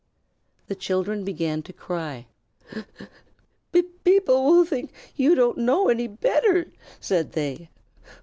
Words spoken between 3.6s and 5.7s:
"P people will think you don't